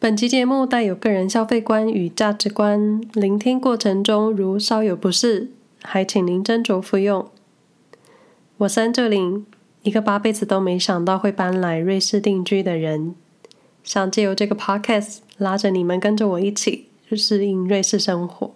[0.00, 5.50] 本期节目带有个人消费观与价值观，聆听过程中如稍有不适，
[5.82, 7.28] 还请您斟酌服用。
[8.56, 9.44] 我是安哲林，
[9.82, 13.14] 一个八辈子都没想到会搬来瑞士定居的人，
[13.84, 18.52] 想借由这个 podcast 拉着你们跟着我一起适应瑞士生活。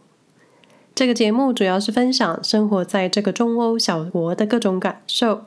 [0.94, 5.42] 这个节目主要是分享生活在这个中欧小国的各种感受，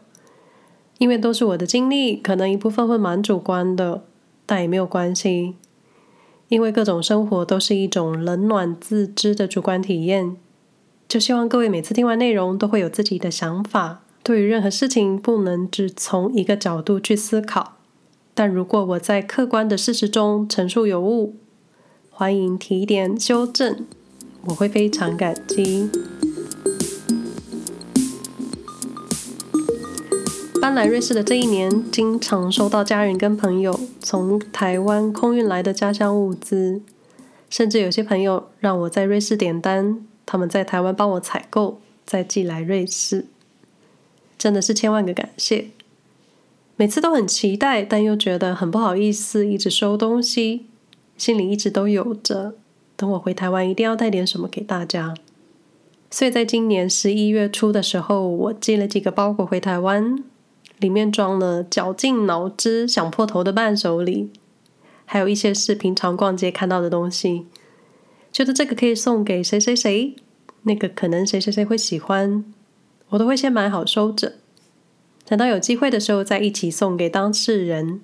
[0.99, 4.03] 因为都是我的经历，可能一部分会蛮主观的，
[4.45, 5.55] 但也没有关系。
[6.49, 10.37] 因为各种生活都是一种冷暖自知的主观体验，
[11.07, 14.01] 就希望各位每次听完内容都会有自己的想法。
[14.23, 17.77] 对于任何事情，不能只从一个角度去思考。
[18.33, 21.35] 但如果我在客观的事实中陈述有误，
[22.09, 23.85] 欢迎提点修正，
[24.45, 25.89] 我会非常感激。
[30.67, 36.81] 搬来瑞士的这一年，经常收到家人跟朋友从台湾空运来的家乡物资，
[37.49, 43.27] 甚至有些朋友让我在瑞士点单，他们在台湾帮我采购，再寄来瑞士，
[44.37, 45.69] 真的是千万个感谢。
[46.75, 50.65] 每次都很期待，但又觉得很不好意思，一直收东西，
[51.17, 52.55] 心里一直都有着，
[52.97, 55.13] 等我回台湾一定要带点什么给大家。
[56.11, 60.21] 所以在今年十一月初的时候，我寄了几个包裹回台湾。
[60.79, 64.31] 里面装了绞尽脑汁想破头的伴手礼，
[65.05, 67.45] 还有一些是平常逛街看到的东西，
[68.31, 70.15] 觉得这个可以送给谁谁谁，
[70.63, 72.45] 那个可能谁谁谁会喜欢，
[73.09, 74.33] 我都会先买好收着，
[75.25, 78.01] 等到有机会的时候再一起送给当事人。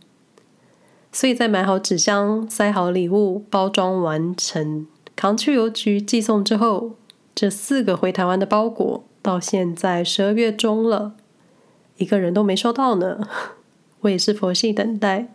[1.11, 6.94] 所以在买好纸箱、塞好礼物、包装完成、扛去邮局寄送之后，
[7.35, 11.13] 这四个回台湾的包裹到现在十二月中了。
[11.97, 13.27] 一个人都没收到呢，
[14.02, 15.33] 我也是佛系等待，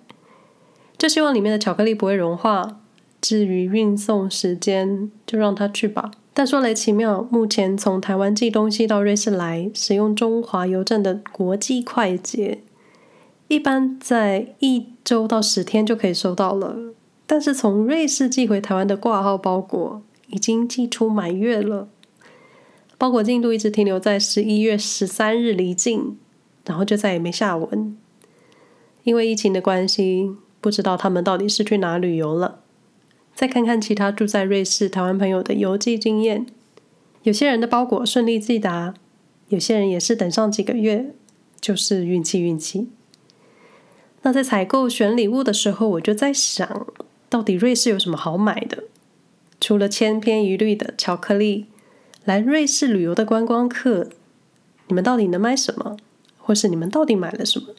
[0.97, 2.81] 就希望里面的巧克力不会融化。
[3.21, 6.13] 至于运送时间，就让它去吧。
[6.33, 12.63] 但说来奇妙，目前从台湾寄东西到瑞士来，使用中华邮政的国际快捷，
[13.49, 16.95] 一般在一周到十天就可以收到了。
[17.27, 21.89] 但是从瑞士寄回台湾的挂号包裹，已经寄出满月了，
[22.97, 26.17] 包裹进度一直停留在十一月十三日离境。
[26.69, 27.97] 然后就再也没下文，
[29.03, 32.61] 因为疫情的关系，不知道他们到底是去哪旅游了。
[33.35, 36.47] 再看看其他住在瑞士台湾朋友的邮寄经验，
[37.23, 38.93] 有些人的包裹顺利寄达，
[39.49, 41.15] 有些人也是等上几个月，
[41.59, 42.91] 就是运气运气。
[44.23, 46.87] 那在采购选礼物的时候，我就在想，
[47.31, 48.85] 到底瑞士有什么好买的？
[49.59, 51.67] 除了千篇一律的巧克力，
[52.25, 54.09] 来瑞士旅游的观光客，
[54.89, 55.97] 你们到底能买什么？
[56.49, 57.75] 或是你们到底买了什么？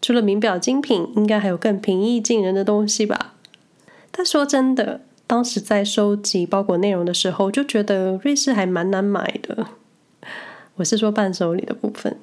[0.00, 3.34] 除了名表精品，应该还有更平易近人的东西吧？
[4.10, 9.66] 但说真的，当时在收集包裹内容的时候，就觉得瑞士还蛮难买的。
[10.76, 12.16] 我是说伴手礼的部分，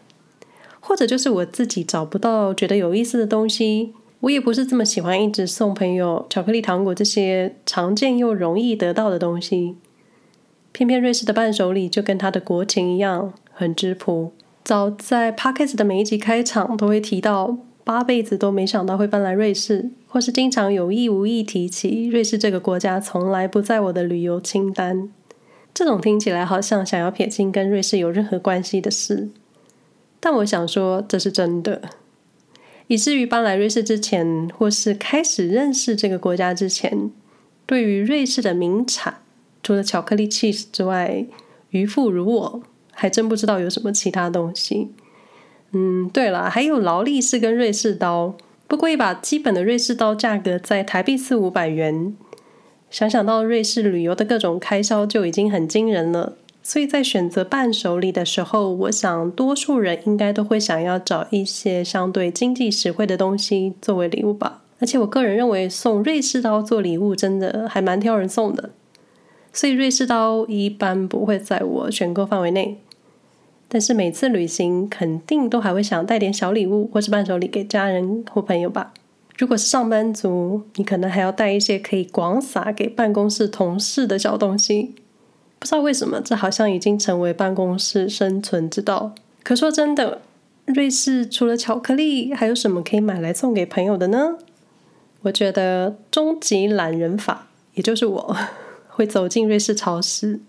[0.80, 3.94] 或者就是我自己找不到觉得有意思的东西。
[4.22, 9.76] 我也不是这么喜欢一直送朋友巧克力、糖果这些常见又容易得到的东西。
[10.72, 14.34] 偏偏瑞士的伴手礼就跟它的国情一样，很质朴。
[14.64, 25.12] 早在 Podcast 的每一集开场都会提到，八辈子都没想到会搬来瑞士，或是经常有意无意提起瑞士这个国家，从来不在我的旅游清单。
[25.74, 29.30] 这种听起来好像想要撇清跟瑞士有任何关系的事，
[30.20, 31.82] 但我想说这是真的。
[32.88, 37.10] 以至于搬来瑞士之前，或是开始认识这个国家之前，
[37.66, 39.22] 对于瑞士的名产，
[39.64, 41.26] 除了巧克力 cheese 之外，
[41.72, 42.64] 渔夫如我。
[43.02, 44.90] 还真不知道有什么其他东西。
[45.72, 48.36] 嗯，对了，还有劳力士跟瑞士刀。
[48.68, 52.16] 不过一把基本的瑞士刀价格在台币四五百元，
[52.92, 56.34] 想想到瑞士旅游的各种开销就已经很惊人了。
[56.62, 64.62] 所以在选择伴手礼的时候，我想多数人应该都会想要找一些相对经济实惠的东西作为礼物吧。
[64.80, 68.70] 而且我个人认为送瑞士刀做礼物真的还蛮挑人送的。
[69.54, 72.78] 所以瑞士刀一般不会在我选购范围内，
[73.74, 78.92] 但是每次旅行肯定都还会想带点小礼物或是伴手礼给家人或朋友吧。
[79.38, 84.94] 如果是上班族，你可能还要带一些可以广撒给办公室同事的小东西。
[85.58, 89.16] 不知道为什么，这好像已经成为办公室生存之道。
[89.42, 90.20] 可说真的，
[90.66, 94.36] 瑞士除了巧克力，还有什么可以买来送给朋友的呢？
[95.22, 98.38] 我觉得终极懒人法，也就是我。
[98.94, 100.42] 会走进瑞士超市。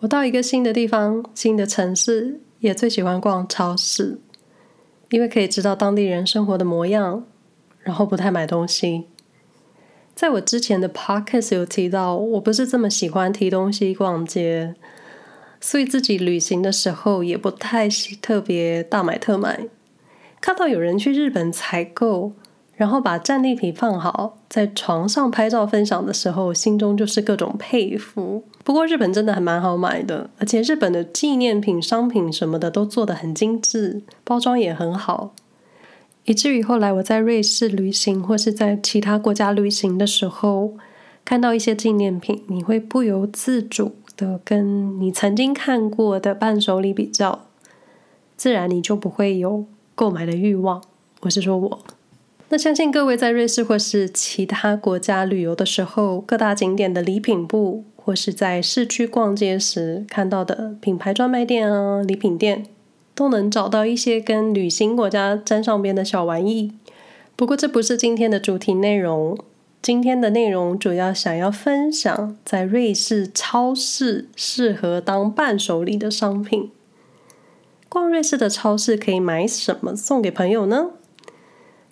[0.00, 4.20] 我到一个新的地方、新的城市，也最喜欢逛超市，
[5.10, 7.24] 因为可以知道当地人生活的模样，
[7.80, 9.06] 然后不太买东西。
[10.14, 14.76] 在我之前的 podcast 有提到，我不是这么喜欢提东西逛街，
[15.60, 17.88] 所以自己旅行的时候也不太
[18.22, 19.66] 特别大买特买。
[20.40, 22.32] 看到有人去日本采购，
[22.78, 28.44] 然后把战利品放好，在床上拍照分享的时候，心中就是各种佩服。
[28.62, 35.34] 不过日本真的还蛮好买的，而且日本的纪念品、商品什么的都做得很精致，包装也很好。
[36.26, 40.74] 以至于后来我在瑞士旅行或是在其他国家旅行的时候，
[41.24, 47.46] 看到一些纪念品，你会不由自主的跟你曾经看过的伴手礼比较，
[48.36, 49.64] 自然你就不会有
[49.96, 50.80] 购买的欲望。
[51.22, 51.80] 我是说我，
[52.50, 62.66] 那相信各位在瑞士或是其他国家旅游的时候，各大景点的礼品部或是在市区逛街时看到的品牌专卖店啊、礼品店。
[63.14, 66.72] 都能找到一些跟旅行国家沾上边的小玩意。
[67.34, 69.36] 不过这不是今天的主题内容。
[69.82, 76.70] 今天的内容主要想要分享在瑞士超市适合当伴手礼的商品。
[77.88, 80.90] 逛瑞士的超市可以买什么送给朋友呢？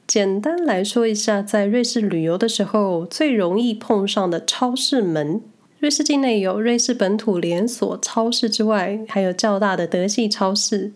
[0.06, 5.42] 简单来说一下，在瑞士旅游的时候最容易碰上的超市门。
[5.80, 10.92] 瑞士境内有瑞士本土连锁超市之外，还有较大的德系超市。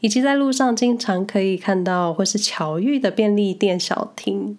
[0.00, 4.58] 以及在路上经常可以看到或是巧遇的便利店小亭，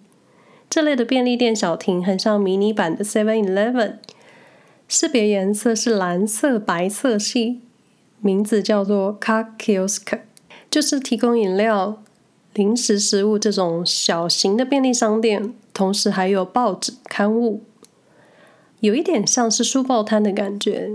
[0.68, 3.98] 这类的便利店小亭很像迷你版的 Seven Eleven，
[4.88, 7.60] 识别颜色是蓝色、白色系，
[8.20, 10.20] 名字叫做 Car Kiosk，
[10.68, 12.02] 就是提供饮料、
[12.56, 17.62] 零食、食物这种小型的便利商店，同时还有报纸、刊物，
[18.80, 20.90] 有一点像是书报摊的感觉。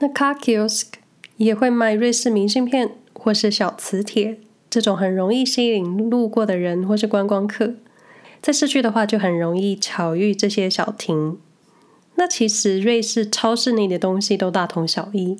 [0.00, 0.86] 那 Car Kiosk
[1.36, 2.96] 也会卖瑞士明信片。
[3.20, 4.38] 或是小磁铁，
[4.70, 7.74] 这种很容易吸引路过的人或是观光客。
[8.40, 11.36] 在市区的话，就很容易巧遇这些小亭。
[12.14, 15.36] 那其实瑞士超市内的东西都大同小异，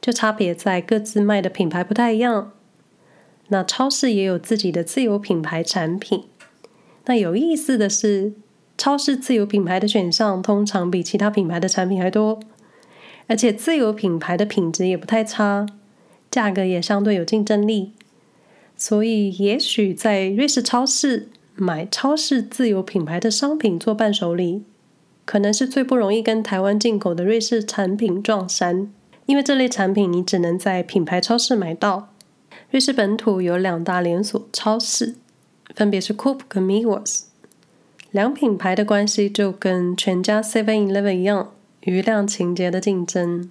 [0.00, 2.52] 就差别在各自卖的品牌不太一样。
[3.50, 6.24] 那超市也有自己的自有品牌产品。
[7.06, 8.32] 那有意思的是，
[8.76, 12.40] 超市自有品牌的选项通常比其他品牌的产品还多，
[13.26, 15.66] 而且自有品牌的品质也不太差。
[16.30, 17.90] 价格也相对有竞争力，
[18.76, 24.62] 所以也许在瑞士超市买超市自有品牌的商品做伴手礼，
[25.24, 28.92] 可能是最不容易跟台湾进口的瑞士产品撞衫，
[29.26, 32.14] 因为这类产品你只能在品牌超市买到。
[32.70, 35.16] 瑞士本土有两大连锁超市，
[35.74, 37.22] 分别是 Coop 跟 Migros，
[38.12, 43.50] 两品牌的关系就跟全家 Seven Eleven 一样，余量情节的竞争，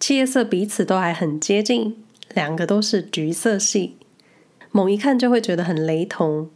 [0.00, 1.96] 企业色彼此都还很接近。
[2.34, 3.96] 两个都是橘色系，
[4.72, 6.50] 猛一看就会觉得很雷同。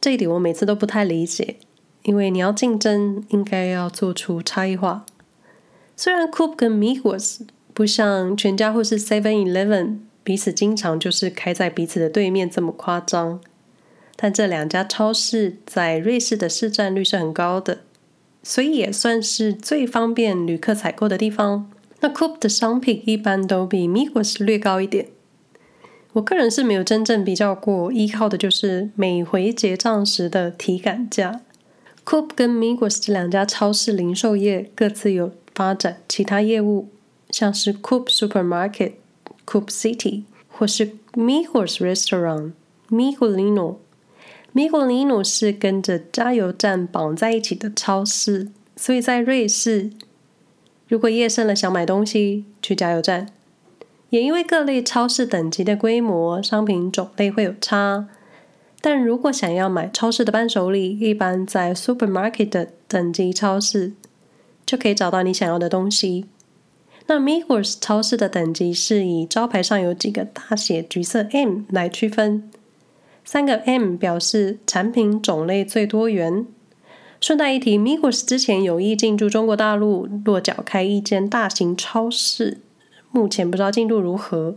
[0.00, 1.58] 这一点我每次都不太理解，
[2.02, 5.06] 因为你要竞争，应该要做出差异化。
[5.96, 13.40] 虽然 Coop 跟 Migros 不像全家或是 Seven Eleven 彼此经常就是开在彼此的对面这么夸张，
[14.16, 17.82] 但这两家超市在瑞士的市占率是很高的，
[18.42, 21.70] 所以也算是最方便旅客采购的地方。
[22.00, 25.06] 那 Coop 的商品一般都比 Migros 略高一点。
[26.14, 31.42] 我个人是没有真正比较过，依靠的就是每回结账时的体感价。
[32.04, 36.88] Coop 跟 Migros 这两家超市零售业各自有发展其他业务，
[37.30, 38.94] 像是 Coop Supermarket、
[39.46, 42.52] Coop City 或是 Migros Restaurant、
[42.90, 43.76] Migolino。
[44.54, 49.90] Migolino 是跟着加油站绑在一起的超市，所以在瑞士。
[50.88, 53.28] 如果夜深了想买东西，去加油站。
[54.10, 58.08] 也因为各类超市等级的规模、商品种类会有差，
[58.80, 63.92] 但如果想要买超市的伴手礼，一般在 supermarket 等级超市
[64.64, 66.26] 就可以找到你想要的东西。
[67.08, 72.50] 那 Migros 超市的等级是以招牌上有几个大写橘色 M 来区分，
[73.24, 76.46] 三个 M 表示产品种类最多元。
[77.20, 82.58] 顺带一提，Migros 之前有意进驻中国大陆，落脚开一间大型超市，
[83.10, 84.56] 目前不知道进度如何。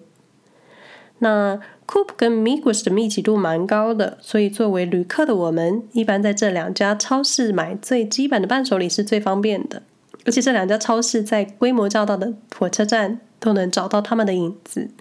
[1.19, 9.83] 那 Coop 跟 Migros 的密集度蛮高的，所以作为旅客的我们，一般在这两家超市买最基本的伴手礼是最方便的。
[10.29, 14.91] 而且这两家超市在规模较大的火车站都能找到他们的影子，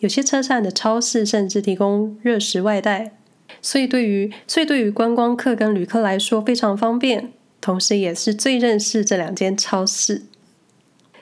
[0.00, 3.16] 有些车站的超市甚至提供热食外带。
[3.62, 7.32] 所以，对于所以对于观光客跟旅客来说非常方便，
[7.62, 10.24] 同时也是最认识这两间超市。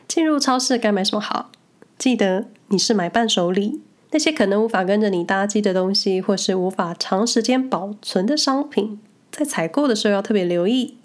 [0.08, 1.52] 进入超市该买什么好？
[1.96, 8.98] 记得你是买伴手礼，那些可能无法跟着你搭机的东西，或是无法长时间保存的商品，
[9.30, 10.96] 在采购的时候要特别留意，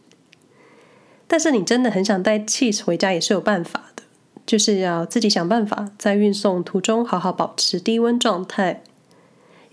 [1.27, 4.03] 但是你真的很想带 cheese 回家也是有办法的，
[4.45, 8.81] 就是要自己想办法在运送途中好好保持低温状态。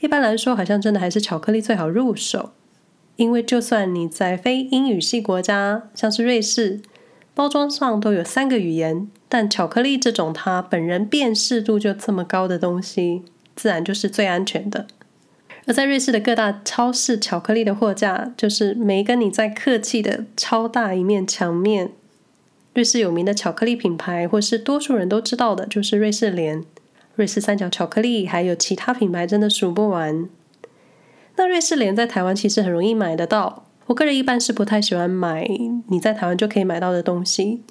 [0.00, 2.50] 一般来说，好像真的还是巧克力最好入手，
[3.16, 6.82] 因为就算你在非英语系国家，像是瑞士，
[7.32, 13.22] 包装上都有三个语言，但巧克力这种它本人辨识度就这么高的东西，
[13.54, 14.88] 自然就是最安全的。
[15.66, 21.92] 而在瑞士的各大超市，巧克力的货架就是没跟你在客气的超大一面墙面。
[22.74, 26.64] 瑞士有名的巧克力品牌，或是多数人都知道的，就是瑞士莲。
[27.14, 30.28] 瑞士三角巧克力，还有其他品牌，真的数不完。
[31.36, 33.64] 那瑞士莲在台湾其实很容易买得到。
[33.86, 35.46] 我个人一般是不太喜欢买
[35.88, 37.62] 你在台湾就可以买到的东西。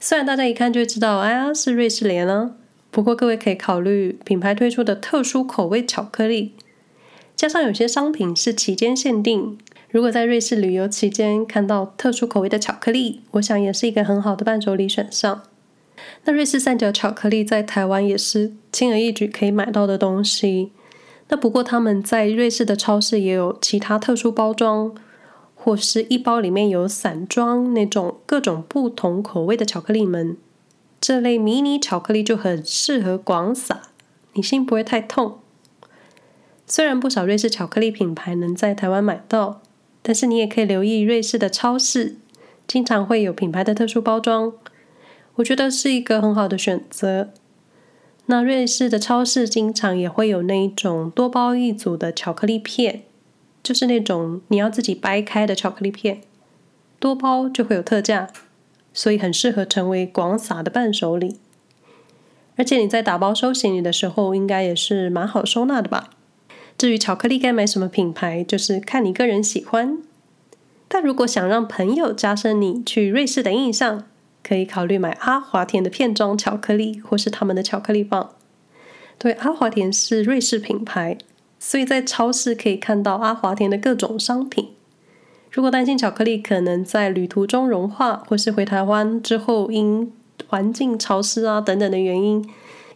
[0.00, 2.56] 虽然大家一看就知道，哎呀，是瑞士莲啊。
[2.90, 6.54] 不过各位可以考虑品牌推出的特殊口味巧克力，
[7.36, 9.58] 加上有些商品是期间限定。
[9.90, 15.42] 如果在瑞士旅游期间看到特殊口味的巧克力，我想也是一个很好的伴手礼选项。
[16.24, 20.72] 那瑞士三角巧克力在台湾也是轻而易举可以买到的东西。
[21.28, 24.94] 那不过他们在瑞士的超市也有其他特殊包装，
[25.54, 30.36] 或是一包里面有散装那种各种不同口味的巧克力们。
[31.00, 33.82] 这类迷你巧克力就很适合广撒，
[34.32, 35.38] 你心不会太痛。
[36.66, 39.60] 虽然不少瑞士巧克力品牌能在台湾买到，
[40.02, 42.16] 但是你也可以留意瑞士的超市，
[42.66, 44.52] 经常会有品牌的特殊包装。
[45.36, 47.30] 我觉得是一个很好的选择。
[48.26, 53.02] 那瑞士的超市经常也会有那一种多包一组的巧克力片，
[53.62, 56.22] 就是那种你要自己掰开的巧克力片，
[56.98, 58.30] 多包就会有特价，
[58.94, 61.36] 所以很适合成为广撒的伴手礼。
[62.56, 66.08] 而且你在打包收行李的时候，应该也是蛮好收纳的吧？
[66.76, 69.98] 至于巧克力该买什么品牌，就是看你个人喜欢。
[70.88, 74.04] 但如果想让朋友加深你去瑞士的印象，
[74.42, 78.30] 可以考虑买阿华田的片装巧克力，或是他们的巧克力棒。
[79.18, 81.16] 对，阿华田是瑞士品牌，
[81.58, 84.70] 所以在超市可以看到阿华田的各种商品。
[85.50, 90.12] 如果担心巧克力可能在旅途中融化，或是回台湾之后因
[90.48, 92.44] 环境潮湿啊等等的原因，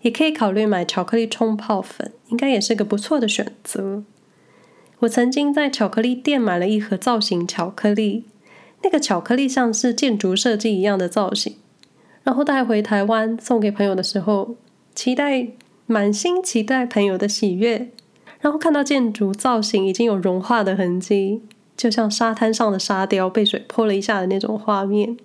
[0.03, 4.03] 也可以考虑买巧克力冲泡粉，应该也是个不错的选择。
[5.01, 8.25] 我曾经在巧克力店买了一盒造型巧克力。
[8.81, 11.57] 那个巧克力像是建筑设计一样的造型，
[12.23, 14.55] 然后带回台湾送给朋友的时候，
[14.95, 15.49] 期待
[15.87, 17.91] 满心期待朋友的喜悦，
[18.41, 21.43] 然后看到建筑造型已经有融化的痕迹，
[21.77, 25.17] 就像沙滩上的沙雕被水泼了一下的那种画面，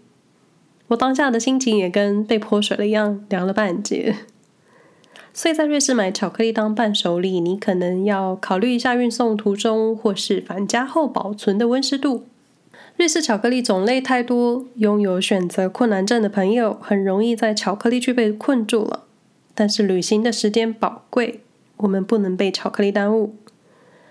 [0.87, 4.15] 我当下的心情也跟被泼水了一样，凉了半截。
[5.33, 12.25] 所以在瑞士买巧克力当伴手礼，你可能要考虑一下运送途中或是返家后保存的温湿度。
[12.97, 19.05] 瑞士巧克力种类太多，拥有选择困难症的朋友很容易在巧克力区被困住了。
[19.55, 21.41] 但是旅行的时间宝贵，
[21.77, 23.35] 我们不能被巧克力耽误，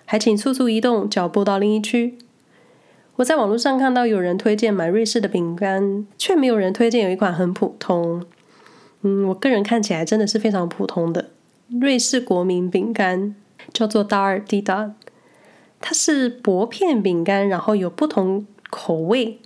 [0.05, 2.19] 还请速速移动脚步到另一区。
[3.17, 8.25] 我在网络上看到有人推荐买瑞士的饼干，却没有人推荐有一款很普通。
[9.03, 11.31] 嗯，我个人看起来真的是非常普通的
[11.69, 13.35] 瑞士国民饼干，
[13.73, 14.95] 叫做达尔蒂达，
[15.81, 18.47] 它是薄片饼干，然后有不同。
[18.75, 19.39] 口味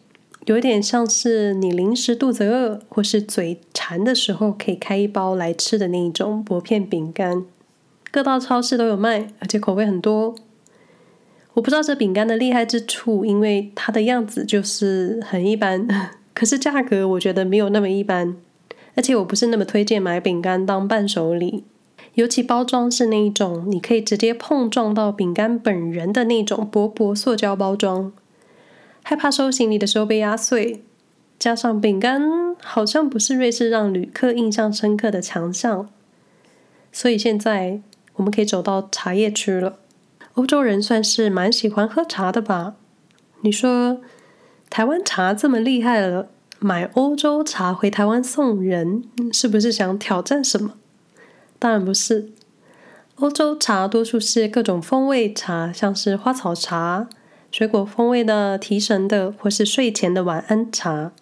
[0.44, 7.44] 有点像是你临时肚子饿或是嘴馋的时候可以开一包来吃的那一种薄片饼干，
[8.12, 10.36] 各大超市都有卖，而且口味很多。
[11.54, 15.88] 我不知道这饼干的厉害之处，因为它的样子就是很一般，
[16.32, 18.36] 可是价格我觉得没有那么一般。
[18.96, 21.64] 而且我不是那么推荐买饼干当伴手礼，
[22.14, 28.12] 尤其包装是那一种你可以直接碰撞到饼干本人的那种薄薄塑胶包装。
[29.02, 30.82] 害怕收行李的时候被压碎，
[31.38, 35.88] 加上饼干好像不是瑞士让旅客印象深刻的强项，
[36.90, 37.80] 所以现在
[38.14, 39.78] 我们可以走到茶叶区了。
[40.34, 42.74] 欧洲人算是蛮喜欢喝茶的吧？
[43.42, 44.00] 你说
[44.68, 50.74] 台湾茶这么厉害了，买欧洲茶回台湾送人，是不是想挑战什么？
[51.58, 52.32] 当然不是，
[53.16, 57.08] 欧洲茶多数是各种风味茶，像是花草茶。
[57.52, 61.12] 水果风味的、提神的，或是睡前的晚安茶，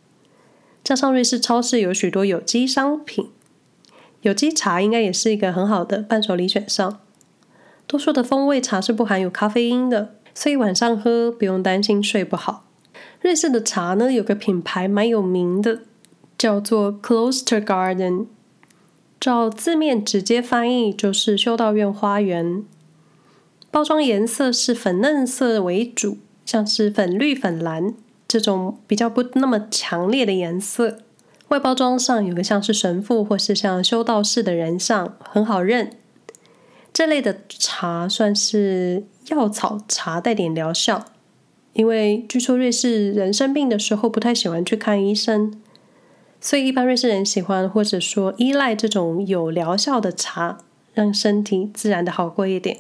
[0.83, 3.31] 加上瑞士超市有许多有机商品，
[4.23, 6.99] 有机茶应该也是一个很好的伴手礼选项。
[7.87, 12.65] 多数的风味茶是不含有咖啡因的，所以晚上喝不用担心睡不好。
[13.25, 15.81] 瑞士的茶呢，有个品牌蛮有名的，
[16.37, 18.27] 叫做 Kloster Garden，
[19.19, 22.63] 照字面直接翻译就是修道院花园。
[23.71, 27.95] 包装颜色是粉嫩色为主，像是粉绿、粉蓝，
[28.29, 30.99] 这种比较不那么强烈的颜色。
[31.49, 35.97] 外包装上有个像是神父或是像修道士的人像，很好认。
[36.93, 41.07] 这类的茶算是药草茶，带点疗效。
[41.75, 45.61] 因为据说瑞士人生病的时候不太喜欢去看医生，
[46.41, 50.59] 所以一般瑞士人喜欢或者说依赖这种有疗效的茶，
[50.93, 52.79] 让身体自然的好过一点。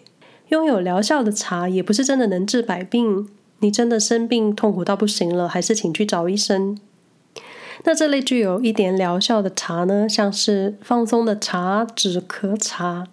[0.48, 6.78] 拥有疗效的茶也不是真的能治百病，你真的生病痛苦到不行了，还是请去找医生。
[7.84, 13.08] 那这类具有一点疗效的茶呢，像是放松的茶、止咳茶，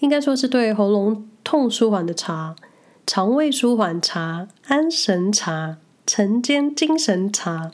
[0.00, 2.56] 应该说是对喉咙痛舒缓的茶、
[3.06, 7.72] 肠胃舒缓茶、安神茶、晨间精神茶。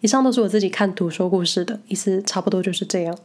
[0.00, 3.16] 以上都是我自己看图说故事的意思，差不多就是这样。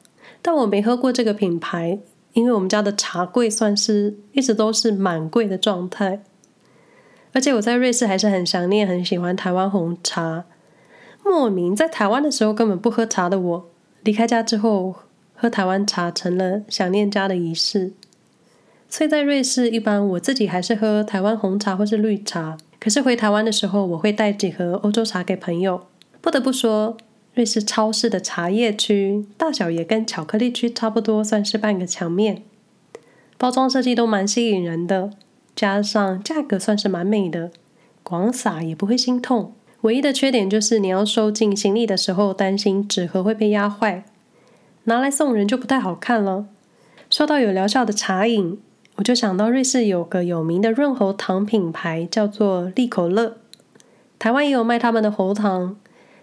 [0.42, 2.00] 但我没喝过这个品牌，
[2.34, 6.22] 因为我们家的茶柜算是一直都是满柜的状态。
[7.34, 10.46] 而且我在瑞士还是很想念、很喜欢台湾红茶。
[11.24, 13.70] 莫名在台湾的时候根本不喝茶的我，
[14.02, 14.96] 离开家之后
[15.36, 17.94] 喝台湾茶成了想念家的仪式。
[18.90, 22.58] 所以在瑞士，一般我自己还是喝台湾红茶或是绿茶。
[22.80, 25.88] 可是回台湾的时候，我会带几盒欧洲茶给朋友。
[26.22, 26.96] 不得不说，
[27.34, 32.44] 瑞士超市的茶叶区大小也跟巧克力区差不多，算是半个墙面。
[33.38, 35.12] 包装设计都蛮吸引人的，
[35.56, 37.52] 加上价格算是蛮美的，
[38.04, 39.54] 广撒也不会心痛。
[39.82, 44.06] 唯一的缺点就是你要收进行李的时候，担心纸盒会被压坏，
[44.86, 46.46] 拿来送人就不太好看了。
[47.10, 48.60] 说到有疗效的茶饮，
[48.98, 53.38] 我就想到瑞士有个有名的润喉糖品牌叫做利口乐，
[54.18, 55.78] 台湾也有卖他们的喉糖，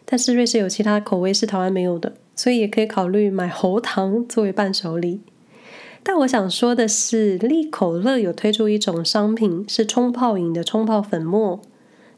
[0.05, 5.21] 但是瑞士有其他口味是台湾没有的，所以也可以考虑买喉糖作为伴手礼。
[6.03, 11.61] 但我想说的是，利口乐有推出一种商品，是冲泡饮的冲泡粉末。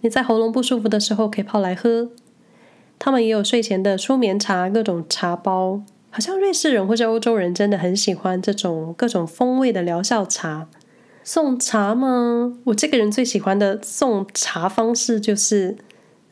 [0.01, 2.11] 你在喉咙不舒服的时候可以泡来喝。
[2.99, 5.83] 他们也有睡前的舒眠茶，各种茶包。
[6.17, 10.67] 好像瑞士人或者欧洲人真的很喜欢这种各种风味的疗效茶。
[11.23, 12.57] 送茶吗？
[12.65, 15.77] 我这个人最喜欢的送茶方式就是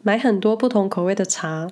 [0.00, 1.68] 买很多不同口味的茶，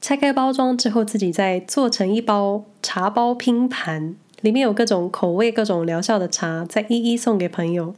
[0.00, 7.96] 拆开包装之后自己再做成一包茶包拼盘，里面有各种口味、各种疗效的茶，再一一送给朋友。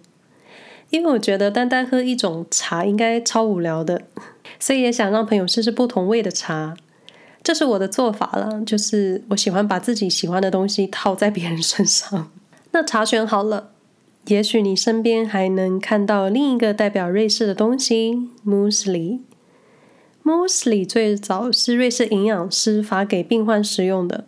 [0.88, 4.04] 因为我觉得单单喝一种茶应该超无聊的，
[4.58, 6.74] 所以也想让朋友试试不同味的茶。
[7.44, 12.32] 这是我的做法了，就是我喜欢把自己喜欢的东西套在别人身上。
[12.72, 13.72] 那查选好了，
[14.28, 19.20] 也许你身边还能看到另一个代表瑞士的东西 ——：MUSLI。
[20.24, 24.24] MUSLI 最早是瑞士营养师发给病患食用的，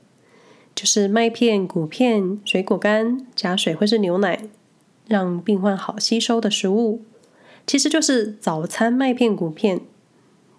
[0.74, 4.42] 就是麦片、谷片、水果干加水或是牛奶。
[5.08, 7.00] 让病患好吸收的食物，
[7.64, 9.80] 其实就是早餐麦片谷片。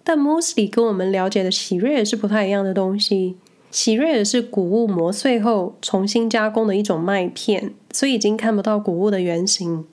[0.08, 3.36] 但 Müsli 跟我们了解的喜瑞尔是不太一样的东西。
[3.70, 9.84] 喜瑞尔是谷物磨碎后重新加工的一种麦片，所以已经看不到谷物的原型。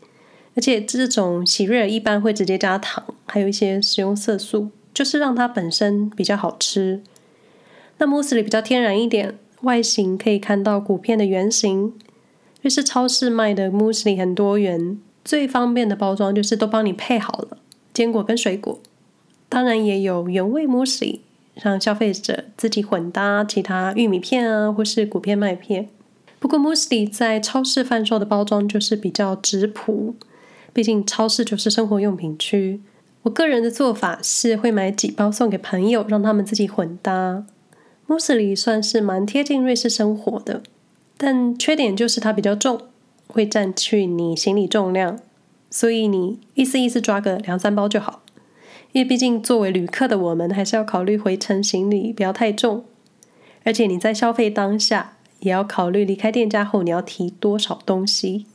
[0.55, 7.03] 而且这种喜瑞尔一般会直接加糖，还有一些食用色素，就是让它本身比较好吃。
[7.97, 11.93] 那 Müsli 比较天然一点，外形可以看到谷片的原型。
[12.61, 17.57] 越是超市卖的慕斯里很多元，最方便的包装就是都帮你配好了
[17.93, 18.79] 坚果跟水果，
[19.55, 21.21] 当然也有原味 m u s l i，
[21.53, 25.87] 让消费者自己混搭其他玉米片啊，或是谷片麦片。
[26.39, 30.13] 不过 m u s l i 在超市贩售的包装就是比较质朴，
[30.73, 32.81] 毕竟超市就是生活用品区。
[33.21, 37.45] 我个人的做法是会买几包送给朋友，让他们自己混搭。
[38.07, 40.63] m u s l i 算是蛮贴近瑞士生活的。
[41.15, 42.81] 但缺点就是它比较重，
[43.27, 45.17] 会占据你行李重量，
[45.71, 48.23] 所以你意思意思抓个两三包就好。
[48.95, 52.85] 因为毕竟作为旅客的我们，还是要考虑回程行李不要太重，
[53.65, 58.45] 而且你在消费当下也要考虑离开店家后你要提多少东西。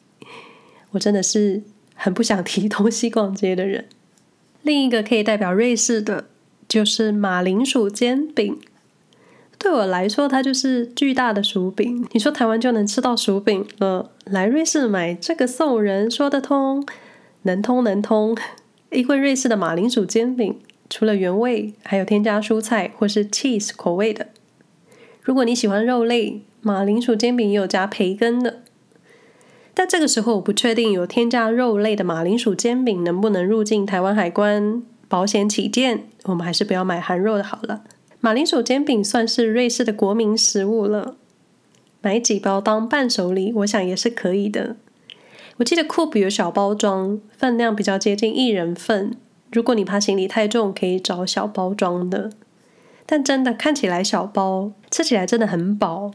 [0.93, 1.63] 我真的是
[1.95, 3.85] 很不想提东西逛街的人。
[4.63, 6.25] 另一个可以代表瑞士的，
[6.67, 8.59] 就是马铃薯煎饼。
[9.59, 12.09] 对我来说，它就是巨大的薯饼。
[12.13, 16.87] 你说台湾就能吃到薯饼了，来瑞士买这个送人，说得通，
[17.43, 18.35] 能通能通。
[18.91, 24.29] 因为瑞士的马铃薯煎饼，除了原味，还有添加蔬菜或是 cheese 口味的。
[25.23, 28.63] 如果你喜欢肉类，马铃薯煎饼也有加培根的。
[29.73, 34.83] 但这个时候，我不确定有添加肉类的马铃薯煎饼能不能入境台湾海关。
[35.09, 37.83] 保险起见，我们还是不要买含肉的好了。
[38.21, 41.17] 马铃薯煎饼算是瑞士的国民食物了，
[42.01, 44.77] 买几包当伴手礼，我想也是可以的。
[45.61, 49.15] 我记得酷比有小包装，分量比较接近一人份，
[49.53, 52.31] 如果你怕行李太重，可以找小包装的。
[53.05, 56.13] 但真的看起来小包，吃起来真的很饱。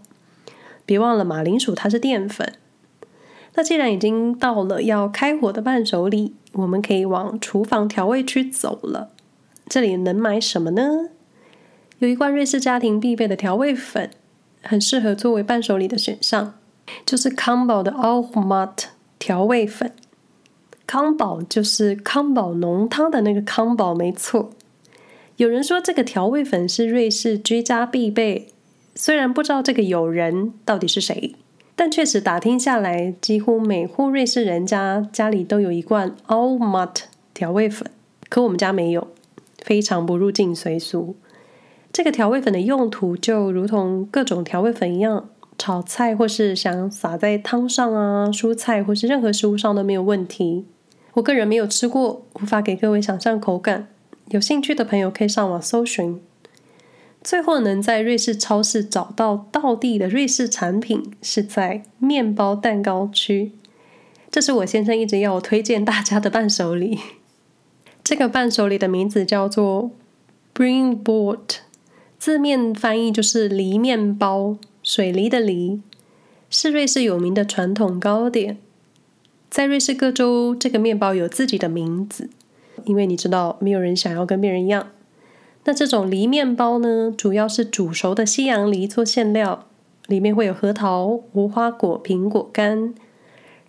[0.84, 2.53] 别忘了马铃薯它是淀粉。
[3.53, 9.12] 那既然已经到了要开火的伴手礼，我们可以往厨房调味区走了。
[9.67, 11.10] 这里能买什么呢？
[11.99, 14.10] 有一罐瑞士家庭必备的调味粉，
[14.63, 16.55] 很适合作为伴手礼的选项，
[17.05, 18.86] 就是康宝的 Almat
[19.25, 19.91] 调味粉。
[20.85, 24.51] 康宝就是康宝浓汤的那个康宝，没错。
[25.38, 28.49] 有人说这个调味粉是瑞士居家必备，
[28.93, 31.33] 虽然不知道这个友人到底是谁，
[31.75, 36.97] 但确实打听下来，几乎每户瑞士人家家里都有一罐 Allmatt
[37.33, 37.89] 调味粉，
[38.29, 39.07] 可我们家没有，
[39.57, 41.15] 非常不入境随俗。
[41.91, 50.65] 这个调味粉的用途就如同各种调味粉一样，炒菜或是想撒在汤上啊、蔬菜或是任何食物上都没有问题。
[51.13, 53.87] 我个人没有吃过，无法给各位想象口感。
[54.29, 56.21] 有兴趣的朋友可以上网搜寻。
[57.23, 63.53] 最后能在瑞士超市找到道地的瑞士产品，是在面包蛋糕区。
[64.29, 66.99] 这是我先生一直要我推荐大家的伴手礼。
[68.03, 69.89] 这个伴手礼的名字叫做
[70.53, 71.39] Bringebord，
[72.19, 75.81] 字面翻译就是梨面包，水梨的梨，
[76.47, 78.59] 是瑞士有名的传统糕点。
[79.49, 82.29] 在瑞士各州，这个面包有自己的名字，
[82.83, 84.91] 因为你知道，没有人想要跟别人一样。
[85.63, 89.65] 那这种梨面包呢，主要是煮熟的西洋梨做馅料，
[90.05, 92.93] 里面会有核桃、无花果、苹果干，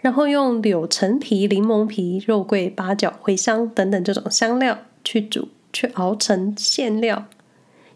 [0.03, 7.25] 然后用柳橙皮、柠檬皮、肉桂、八角、茴香等等这种香料去煮，去熬成馅料。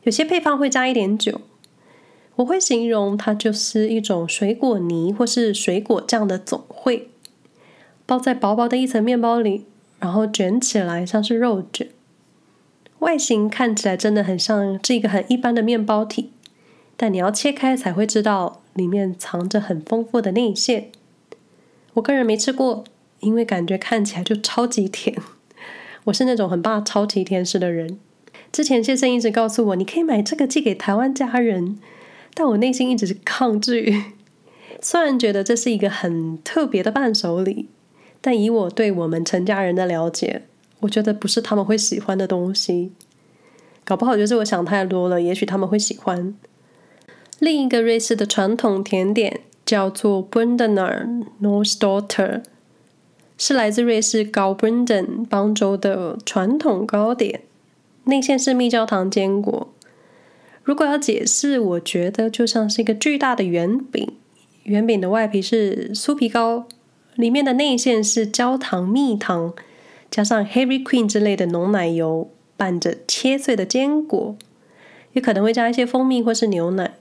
[0.04, 1.42] 有些配方会加一点酒。
[2.40, 7.10] 我会形容它就是一种水果泥或是水果酱的总汇。
[8.06, 9.66] 包在薄薄的一层面包里，
[9.98, 11.88] 然后卷起来，像是肉卷。
[13.00, 16.30] 外形看起来真的很像是一个很一般的面包体，
[16.96, 20.90] 但你要切开才会知道里面藏着很丰富的内馅。
[21.94, 22.84] 我个人没吃过，
[23.20, 25.16] 因为感觉看起来就超级甜。
[26.04, 27.98] 我是那种很怕超级甜食的人。
[28.50, 31.78] 之前先生一直告诉我，你可以买这个寄给台湾家人，
[32.34, 34.02] 但我内心一直是抗拒。
[34.80, 37.68] 虽然觉得这是一个很特别的伴手礼。
[38.22, 40.42] 但以我对我们陈家人的了解，
[40.80, 42.92] 我觉得不是他们会喜欢的东西。
[43.82, 46.34] 搞不好就是我想太多了，也许他们会喜欢。
[47.38, 52.42] 另一个瑞士的传统甜点叫做 Bündner NOS DAUGHTER
[53.38, 57.40] 是来自瑞士高 Bünden 邦州的传统糕点，
[58.04, 59.72] 内馅是蜜焦糖坚果。
[60.70, 64.08] 如果要解释，我觉得就像是一个巨大的圆饼，
[64.62, 66.68] 圆饼的外皮是酥皮糕。
[67.16, 69.52] 里面的内馅是焦糖蜜糖，
[70.08, 74.36] 加上 Heavy Cream 之类的浓奶油，拌着切碎的坚果，
[75.12, 76.94] 也可能会加一些蜂蜜或是牛奶。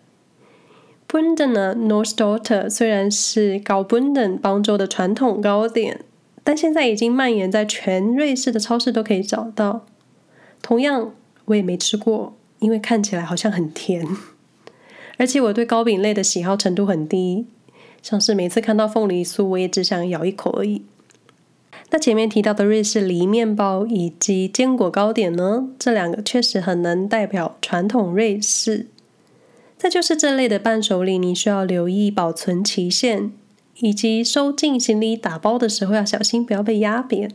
[1.07, 6.03] Bündner Nordstorte 虽然是高 Bünden 邦州的传统糕点，
[6.43, 9.85] 但现在已经蔓延在全瑞士的超市都可以找到。
[10.63, 11.13] 同样，
[11.45, 14.07] 我也没吃过，因为看起来好像很甜，
[15.17, 17.45] 而且我对糕饼类的喜好程度很低。
[18.01, 20.83] 像是每次看到凤梨酥，我也只想咬一口而已。
[21.91, 25.69] 那前面提到的瑞士梨面包以及坚果糕点呢？
[25.77, 28.87] 这两个确实很能代表传统瑞士。
[29.77, 33.31] 再就是这类的伴手礼，你需要留意保存期限，
[33.79, 37.31] 以及收进行李打包的时候要小心，不要被压扁。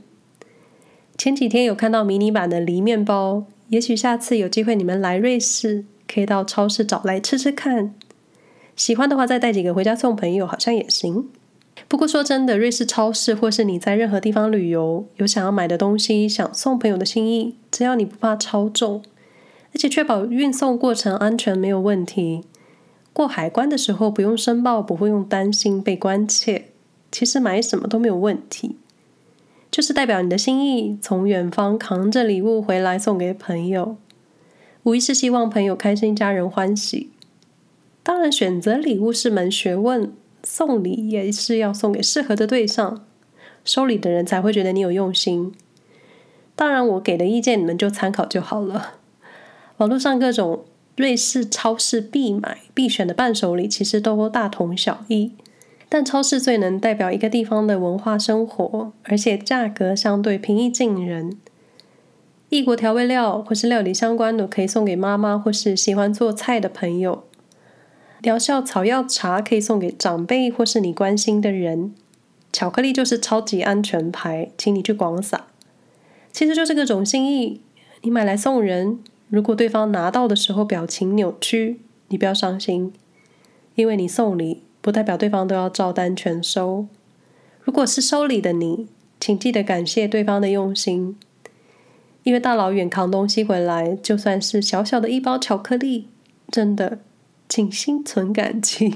[1.18, 7.94] 前几天有看到迷你版的梨面包，也许下次有机会你们来瑞士，可以到超市找来吃吃看。
[8.76, 11.28] 喜欢的话，再带几个回家送朋友，好像也行。
[11.88, 19.02] 不过说真的，瑞士超市或是你在任何地方旅游，有想要买的东西，想送朋友的心意，只要你不怕超重，
[19.72, 22.44] 而且确保运送过程安全没有问题，
[23.12, 26.66] 过海关的时候不用申报，不会用担心被关切，
[27.10, 28.76] 其实买什么都没有问题。
[29.74, 33.96] 就是代表你的心意，从远方扛着礼物回来送给朋友，
[34.84, 37.10] 无疑是希望朋友开心，家人欢喜。
[38.04, 40.12] 当然，选择礼物是门学问，
[40.44, 43.04] 送礼也是要送给适合的对象，
[43.64, 45.52] 收礼的人才会觉得你有用心。
[46.54, 48.98] 当然，我给的意见你们就参考就好了。
[49.78, 50.64] 网络上各种
[50.96, 55.32] 瑞士超市必买必选的伴手礼，其实都大同小异，
[55.96, 61.38] 但超市最能代表一个地方的文化生活，而且价格相对平易近人。
[62.48, 67.22] 异国调味料或是料理相关的，可以送给妈妈或是喜欢做菜的朋友。
[68.20, 71.94] 疗效草药茶可以送给长辈或是你关心的人，
[72.52, 75.46] 巧克力就是超级安全牌，请你去广撒。
[76.32, 77.60] 其实就是各种心意，
[78.02, 81.78] 你买来送人，如果对方拿到的时候表情扭曲，
[82.08, 82.92] 你不要伤心，
[83.76, 86.86] 因为你送礼不代表对方都要照单全收。
[87.62, 88.86] 如果是收礼的你，
[89.18, 91.16] 请记得感谢对方的用心，
[92.22, 96.08] 因为大老远扛东西回来，就算是小小的一包巧克力，
[96.50, 96.98] 真的，
[97.48, 98.88] 请心存感激，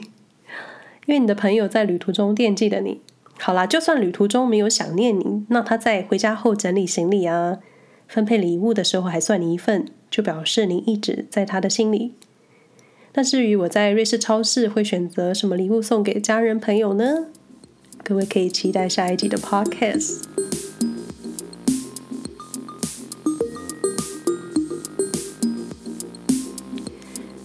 [1.08, 3.00] 因为你的朋友在旅途中惦记着你。
[3.38, 7.60] 好啦，就算旅途中没有想念你，那他在回家后整理行李啊、
[8.06, 12.12] 分配礼物的时候还算你一份，就表示你一直在他的心里。
[13.18, 17.26] 那至于我在瑞士超市会选择什么礼物送给家人朋友呢？
[18.04, 20.22] 各位可以期待下一集的 Podcast。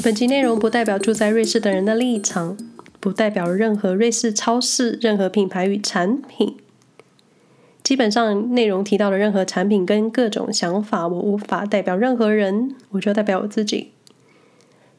[0.03, 2.55] 本集内容不代表住在瑞士的人的立场。
[2.99, 6.55] 不代表任何瑞士超市、任何品牌与产品。
[7.81, 13.92] 基本上，内容提到的任何产品跟各种想法，我无法代表任何人，我就代表我自己。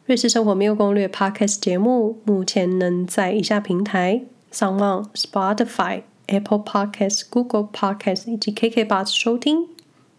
[0.07, 9.67] 瑞士生活没有攻略 Podcast 节目目前能在以下平台上架、Spotify、Apple Podcasts、Google Podcasts 以及 KKBOX 收听。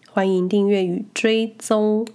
[0.10, 2.08] 欢迎订阅与追踪。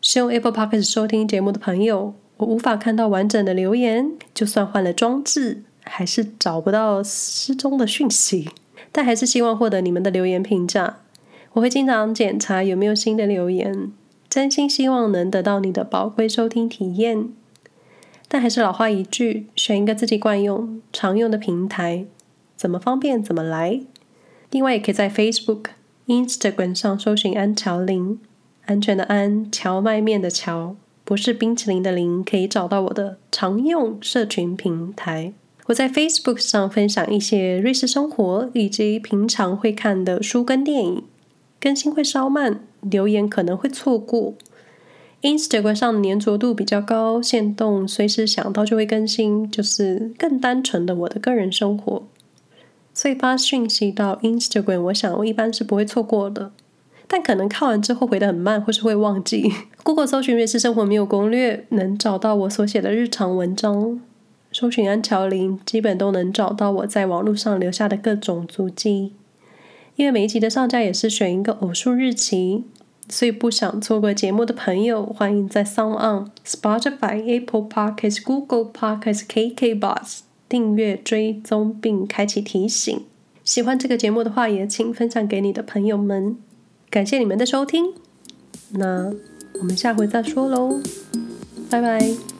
[0.00, 2.14] 使用 Apple Podcasts 收听节目的朋友。
[2.36, 8.50] 我无法看到完整的留言，就算换了装置，还是找不到失踪的讯息。
[8.92, 10.98] 但还是希望获得你们的留言评价。
[11.54, 13.90] 我会经常检查有没有新的留言，
[14.28, 17.28] 真心希望能得到你的宝贵收听体验。
[18.28, 22.04] 但还是老话一句，选一个自己惯用、常用的平台，
[22.56, 23.80] 怎么方便怎么来。
[24.50, 25.66] 另外，也可以在 Facebook、
[26.06, 28.18] Instagram 上搜寻安乔林，
[28.66, 30.76] 安全的安，荞麦面的荞。
[31.04, 35.32] 不是冰淇淋的淋，可以找到我的常用社群平台。
[35.66, 41.04] 我在 Facebook 上分享一些瑞士生活，以及平常会看的书跟电影。
[41.60, 44.34] 更新会稍慢，留言可能会错过。
[45.22, 52.04] Instagram 上的粘着度比较高，限动随时想到就会更新，就是更单纯的我的个人生活。
[52.94, 56.52] 所以发讯息到 Instagram，我想我一般是不会错过的。
[57.08, 59.50] 但可能看完之后回得很慢，或是会忘记。
[59.82, 64.00] Google 搜寻瑞士生活没有攻略，能找到我所写的日常文章。
[64.52, 69.12] 搜寻安乔林，基本都能找到我在网络上留下的各种足迹。
[69.96, 72.64] 因为每一集的上架也是选一个偶数日期，
[73.08, 83.00] 所以不想错过节目的朋友，欢迎在 SoundOn、Spotify、Apple Podcasts、Google Podcasts、KKBOX 订阅追踪并开启提醒。
[83.42, 86.36] 喜欢这个节目的话，也请分享给你的朋友们。
[86.90, 87.92] 感谢你们的收听，
[88.70, 89.12] 那
[89.60, 90.80] 我们下回再说喽，
[91.70, 92.35] 拜拜。